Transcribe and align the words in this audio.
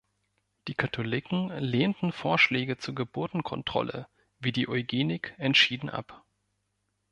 Die 0.67 0.73
Katholiken 0.73 1.49
lehnten 1.59 2.11
Vorschläge 2.11 2.79
zur 2.79 2.95
Geburtenkontrolle 2.95 4.07
wie 4.39 4.51
die 4.51 4.67
Eugenik 4.67 5.35
entschieden 5.37 5.89
ab. 5.91 6.25